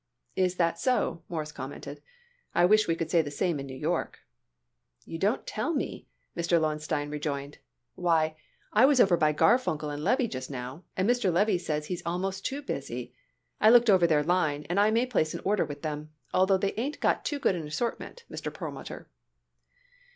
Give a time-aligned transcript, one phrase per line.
[0.35, 2.01] "Is that so?" Morris commented.
[2.55, 4.17] "I wish we could say the same in New York."
[5.05, 6.59] "You don't tell me!" Mr.
[6.59, 7.59] Lowenstein rejoined.
[7.93, 8.35] "Why,
[8.73, 11.31] I was over by Garfunkel and Levy just now, and Mr.
[11.31, 13.13] Levy says he is almost too busy.
[13.59, 16.73] I looked over their line and I may place an order with them, although they
[16.77, 18.51] ain't got too good an assortment, Mr.
[18.51, 19.07] Perlmutter."